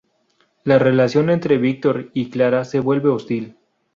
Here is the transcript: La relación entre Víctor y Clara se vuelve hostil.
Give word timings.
La 0.63 0.79
relación 0.79 1.29
entre 1.29 1.59
Víctor 1.59 2.09
y 2.15 2.31
Clara 2.31 2.65
se 2.65 2.79
vuelve 2.79 3.09
hostil. 3.09 3.55